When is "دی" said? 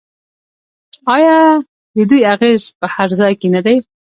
3.65-3.77